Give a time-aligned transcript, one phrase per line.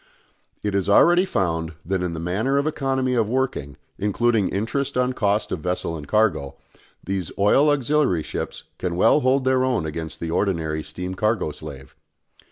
[0.63, 5.13] It is already found that in the matter of economy of working, including interest on
[5.13, 6.55] cost of vessel and cargo,
[7.03, 11.93] these oil auxiliary ships can well hold their own against the ordinary steam cargo slave.